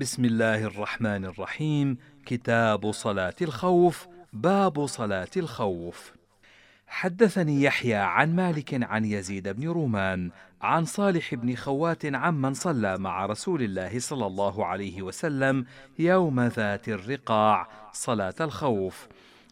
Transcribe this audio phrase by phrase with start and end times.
[0.00, 1.98] بسم الله الرحمن الرحيم.
[2.26, 6.12] كتاب صلاة الخوف باب صلاة الخوف.
[6.86, 10.30] حدثني يحيى عن مالك عن يزيد بن رومان
[10.62, 15.66] عن صالح بن خوات عمن صلى مع رسول الله صلى الله عليه وسلم
[15.98, 19.08] يوم ذات الرقاع صلاة الخوف.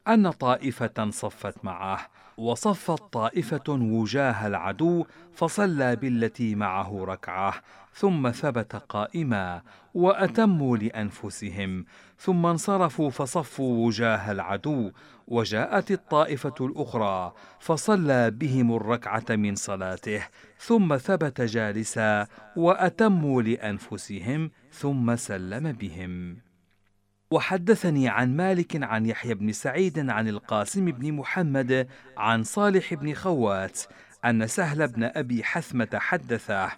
[0.09, 2.01] أن طائفة صفت معه
[2.39, 5.05] وصفت طائفة وجاه العدو
[5.35, 7.55] فصلى بالتي معه ركعة
[7.95, 9.63] ثم ثبت قائما
[9.95, 11.85] وأتموا لأنفسهم
[12.19, 14.91] ثم انصرفوا فصفوا وجاه العدو
[15.29, 20.23] وجاءت الطائفة الأخرى فصلى بهم الركعة من صلاته
[20.59, 26.48] ثم ثبت جالسا وأتموا لأنفسهم ثم سلم بهم.
[27.31, 33.81] وحدثني عن مالك عن يحيى بن سعيد عن القاسم بن محمد عن صالح بن خوات
[34.25, 36.71] أن سهل بن أبي حثمة حدثه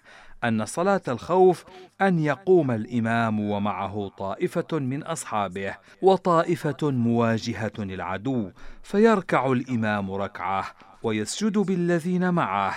[0.43, 1.65] أن صلاة الخوف
[2.01, 8.51] أن يقوم الإمام ومعه طائفة من أصحابه وطائفة مواجهة العدو
[8.83, 10.65] فيركع الإمام ركعة
[11.03, 12.75] ويسجد بالذين معه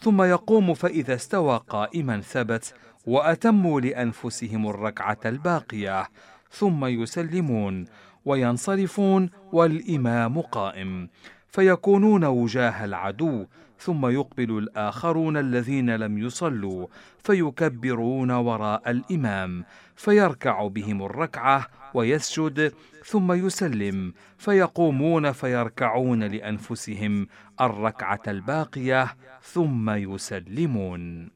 [0.00, 2.74] ثم يقوم فإذا استوى قائما ثبت
[3.06, 6.08] وأتموا لأنفسهم الركعة الباقية
[6.50, 7.84] ثم يسلمون
[8.24, 11.08] وينصرفون والإمام قائم
[11.48, 13.46] فيكونون وجاه العدو
[13.78, 16.86] ثم يقبل الآخرون الذين لم يصلوا
[17.18, 19.64] فيكبرون وراء الإمام
[19.96, 22.72] فيركع بهم الركعة ويسجد
[23.04, 27.26] ثم يسلم فيقومون فيركعون لأنفسهم
[27.60, 31.30] الركعة الباقية ثم يسلمون.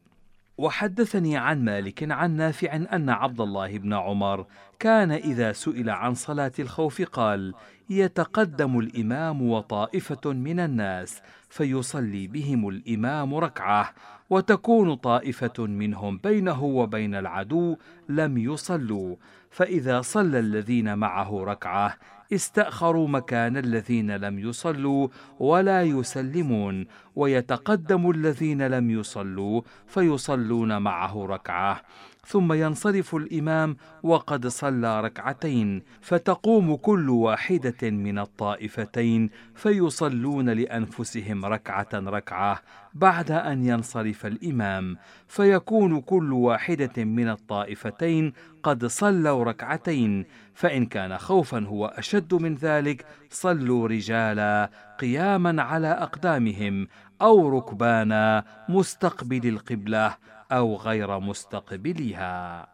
[0.59, 4.47] وحدثني عن مالك عن نافع أن عبد الله بن عمر
[4.79, 7.55] كان إذا سئل عن صلاة الخوف قال
[7.91, 13.95] يتقدم الإمام وطائفة من الناس فيصلي بهم الإمام ركعة
[14.31, 17.77] وتكون طائفة منهم بينه وبين العدو
[18.09, 19.17] لم يصلوا
[19.51, 21.97] فإذا صلى الذين معه ركعة
[22.33, 31.81] استأخروا مكان الذين لم يصلوا ولا يسلمون ويتقدم الذين لم يصلوا فيصلون معه ركعة.
[32.27, 42.63] ثم ينصرف الإمام وقد صلى ركعتين فتقوم كل واحدة من الطائفتين فيصلون لأنفسهم ركعة ركعة
[42.95, 44.97] بعد أن ينصرف الإمام.
[45.29, 48.33] فيكون كل واحدة من الطائفتين
[48.63, 54.71] قد صلوا ركعتين فإن كان خوفا هو أشد من ذلك صلوا رجالا.
[55.05, 56.89] قياما على أقدامهم
[57.23, 60.17] أو ركبانا مستقبل القبلة
[60.53, 62.67] أو غير مستقبلها.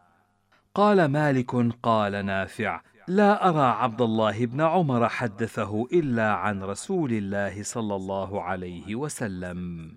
[0.75, 1.51] قال مالك
[1.83, 8.43] قال نافع لا أرى عبد الله بن عمر حدثه إلا عن رسول الله صلى الله
[8.43, 9.93] عليه وسلم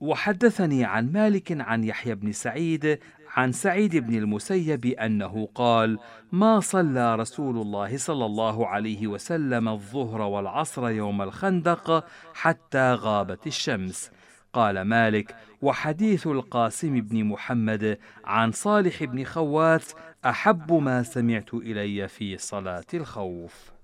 [0.00, 2.98] وحدثني عن مالك عن يحيى بن سعيد
[3.36, 5.98] عن سعيد بن المسيب أنه قال
[6.32, 12.04] ما صلى رسول الله صلى الله عليه وسلم الظهر والعصر يوم الخندق
[12.34, 14.10] حتى غابت الشمس
[14.52, 19.84] قال مالك وحديث القاسم بن محمد عن صالح بن خوات
[20.26, 23.79] أحب ما سمعت إلي في صلاة الخوف